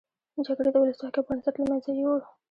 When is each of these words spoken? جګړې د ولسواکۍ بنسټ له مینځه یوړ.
جګړې 0.45 0.69
د 0.71 0.75
ولسواکۍ 0.81 1.21
بنسټ 1.27 1.55
له 1.57 1.65
مینځه 1.69 1.91
یوړ. 2.01 2.19